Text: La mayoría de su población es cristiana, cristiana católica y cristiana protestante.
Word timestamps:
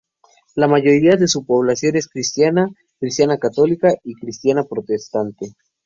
La 0.55 0.67
mayoría 0.67 1.15
de 1.15 1.27
su 1.27 1.45
población 1.45 1.95
es 1.95 2.07
cristiana, 2.07 2.65
cristiana 2.99 3.37
católica 3.37 3.93
y 4.03 4.15
cristiana 4.15 4.63
protestante. 4.63 5.53